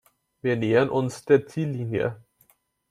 [0.41, 2.23] Wir nähern uns der Ziellinie.